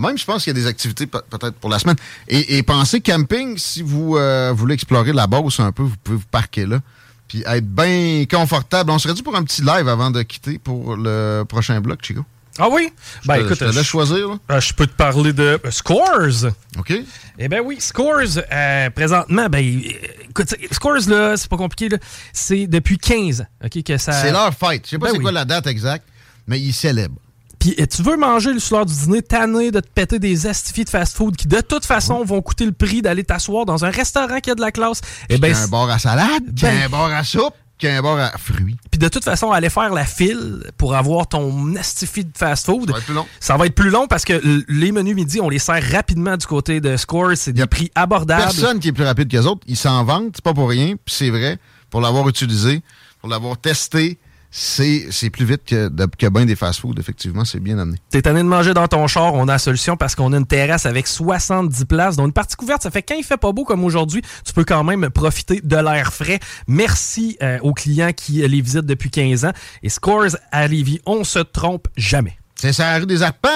[0.00, 1.96] Même, je pense qu'il y a des activités pe- peut-être pour la semaine.
[2.28, 6.26] Et, pensez camping, si vous euh, voulez explorer la Beauce un peu, vous pouvez vous
[6.30, 6.80] parquer là.
[7.28, 8.90] Puis être bien confortable.
[8.90, 12.24] On serait dû pour un petit live avant de quitter pour le prochain bloc, Chico.
[12.58, 12.90] Ah oui?
[13.22, 14.28] Je Ben te- écoute, je te laisse choisir.
[14.28, 14.34] là.
[14.52, 16.46] euh, je peux te parler de euh, Scores.
[16.78, 16.92] OK?
[17.38, 19.90] Eh ben oui, Scores, euh, présentement, ben, euh,
[20.30, 21.98] écoute, Scores, là, c'est pas compliqué, là.
[22.32, 24.12] C'est depuis 15 ans, OK, que ça...
[24.12, 24.82] C'est leur fête.
[24.84, 25.22] Je sais pas Ben c'est oui.
[25.22, 26.06] quoi la date exacte,
[26.46, 27.20] mais ils célèbrent.
[27.58, 30.90] Puis tu veux manger le soir du dîner, tanné de te péter des astifiés de
[30.90, 34.50] fast-food qui, de toute façon, vont coûter le prix d'aller t'asseoir dans un restaurant qui
[34.50, 35.00] a de la classe?
[35.28, 38.02] Eh ben, un bar à salade, Ben- un bar à soupe, qu'il y a un
[38.02, 38.76] bar à fruits.
[38.90, 42.88] Puis de toute façon, aller faire la file pour avoir ton astifi de fast-food.
[42.88, 43.26] Ça va être plus long.
[43.40, 46.46] Ça va être plus long parce que les menus midi, on les sert rapidement du
[46.46, 47.36] côté de Scores.
[47.36, 48.42] C'est des prix abordables.
[48.42, 49.62] Personne qui est plus rapide que les autres.
[49.66, 51.58] Ils s'en vantent, c'est pas pour rien, puis c'est vrai.
[51.90, 52.82] Pour l'avoir utilisé,
[53.20, 54.18] pour l'avoir testé,
[54.50, 57.44] c'est plus vite que, que bien des fast-foods, effectivement.
[57.44, 57.98] C'est bien amené.
[58.10, 60.46] T'es tanné de manger dans ton char, on a la solution parce qu'on a une
[60.46, 62.16] terrasse avec 70 places.
[62.16, 64.64] Donc, une partie couverte, ça fait quand il fait pas beau comme aujourd'hui, tu peux
[64.64, 66.40] quand même profiter de l'air frais.
[66.66, 69.52] Merci euh, aux clients qui euh, les visitent depuis 15 ans.
[69.82, 72.38] Et Scores à Lévis, on se trompe jamais.
[72.54, 73.48] C'est ça la rue des Arpents.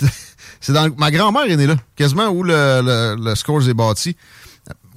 [0.60, 3.74] C'est dans le- ma grand-mère est née là, quasiment où le, le, le Scores est
[3.74, 4.16] bâti.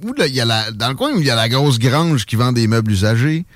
[0.02, 2.36] Où y a la, dans le coin où il y a la grosse grange qui
[2.36, 3.46] vend des meubles usagés.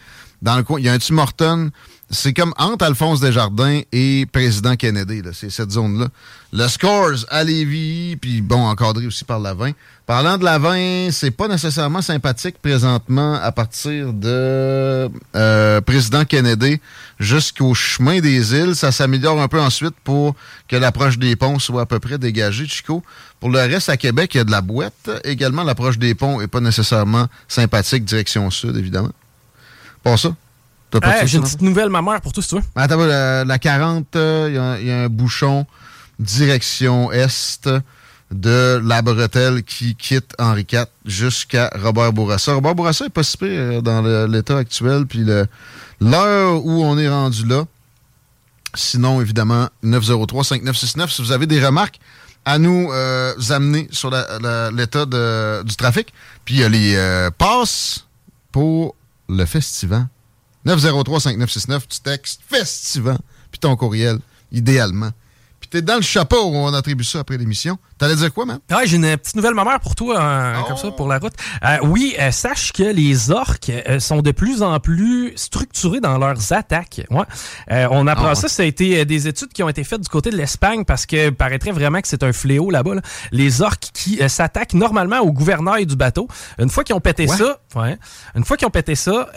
[0.40, 1.70] Dans le coin, il y a un Tim Horton.
[2.10, 5.22] c'est comme entre Alphonse Desjardins et président Kennedy.
[5.32, 6.08] C'est cette zone-là.
[6.52, 9.72] Le Scores à Lévis, puis bon, encadré aussi par la 20.
[10.06, 16.80] Parlant de la 20, c'est pas nécessairement sympathique présentement à partir de euh, président Kennedy
[17.18, 18.76] jusqu'au chemin des îles.
[18.76, 20.36] Ça s'améliore un peu ensuite pour
[20.68, 23.02] que l'approche des ponts soit à peu près dégagée, Chico.
[23.40, 25.10] Pour le reste, à Québec, il y a de la boîte.
[25.24, 29.10] Également, l'approche des ponts est pas nécessairement sympathique direction sud, évidemment.
[30.02, 30.34] Pas ça.
[31.02, 32.62] Hey, J'ai une petite nouvelle, ma mère, pour toi, si tu veux.
[32.74, 35.66] Attends, la, la 40, euh, il y a- il y, a un bouchon
[36.18, 37.68] direction est
[38.30, 42.54] de la bretelle qui quitte Henri IV jusqu'à Robert Bourassa.
[42.54, 45.24] Robert Bourassa est pas si pire, euh, dans l'état actuel, puis
[46.00, 47.64] l'heure où on est rendu là.
[48.74, 51.98] Sinon, évidemment, 903-5969, si vous avez des remarques
[52.44, 55.06] à nous euh, amener sur l'état
[55.64, 56.12] du trafic.
[56.44, 58.06] Puis il y a les euh, passes
[58.52, 58.94] pour
[59.28, 60.08] le festival.
[60.66, 63.18] 903-5969, tu textes festival,
[63.50, 64.18] puis ton courriel,
[64.52, 65.10] idéalement.
[65.70, 67.76] Puis t'es dans le chapeau où on attribue ça après l'émission.
[67.98, 68.58] T'allais dire quoi, man?
[68.70, 71.32] Ah, j'ai une petite nouvelle, ma mère, pour toi, euh, comme ça, pour la route.
[71.64, 76.16] Euh, oui, euh, sache que les orques euh, sont de plus en plus structurés dans
[76.16, 77.02] leurs attaques.
[77.10, 77.24] Ouais.
[77.90, 80.30] On apprend Ah ça, ça a été des études qui ont été faites du côté
[80.30, 82.94] de l'Espagne parce que paraîtrait vraiment que c'est un fléau là-bas.
[82.96, 83.00] là.
[83.32, 86.28] Les orques qui s'attaquent normalement au gouvernail du bateau.
[86.58, 87.36] Une fois qu'ils ont pété Ouais.
[87.36, 87.98] ça, ouais,
[88.36, 89.28] une fois qu'ils ont pété ça,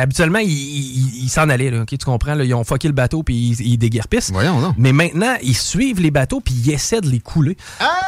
[0.00, 1.70] habituellement, ils s'en allaient.
[1.70, 2.34] Là, tu comprends?
[2.34, 4.30] Là, ils ont fucké le bateau puis ils, ils déguerpissent.
[4.32, 4.74] Voyons, non.
[4.78, 7.56] Mais maintenant, ils suivent les bateaux puis ils essaient de les couler.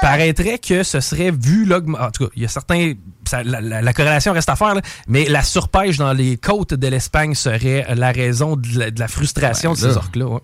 [0.01, 2.95] Paraîtrait que ce serait vu l'augment- En tout cas, il y a certains.
[3.29, 6.75] ça- la, la- la corrélation reste à faire, là, mais la surpêche dans les côtes
[6.75, 10.27] de l'Espagne serait la raison de la, de la frustration Ben de ces orques-là.
[10.27, 10.41] ouais.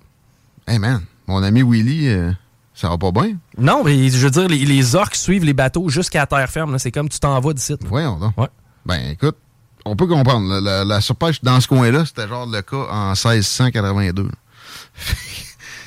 [0.69, 2.33] Hey, man, mon ami Willy, euh,
[2.75, 3.37] ça va pas bien?
[3.59, 6.73] Non, mais je veux dire, les, les orques suivent les bateaux jusqu'à la terre ferme.
[6.73, 6.79] là.
[6.79, 7.75] C'est comme tu t'en vas d'ici.
[7.89, 8.37] Voyons donc.
[8.39, 8.49] Ouais.
[8.85, 9.37] Ben, écoute,
[9.85, 10.49] on peut comprendre.
[10.49, 14.29] La, la- la surpêche dans ce coin-là, c'était genre le cas en 1682.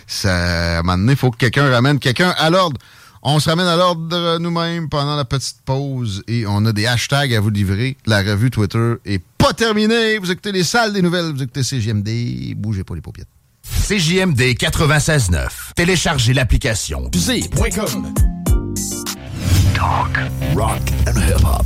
[0.09, 2.77] Ça, à un moment donné, il faut que quelqu'un ramène quelqu'un à l'ordre.
[3.21, 7.33] On se ramène à l'ordre nous-mêmes pendant la petite pause et on a des hashtags
[7.33, 7.97] à vous livrer.
[8.05, 10.17] La revue Twitter est pas terminée.
[10.17, 12.55] Vous écoutez les salles des nouvelles, vous écoutez CGMD.
[12.55, 13.27] Bougez pas les paupiètes.
[13.87, 15.73] CJMD 96.9.
[15.75, 17.09] Téléchargez l'application.
[17.13, 18.13] Fusée.com.
[19.75, 20.17] Talk,
[20.55, 21.65] rock and hip-hop.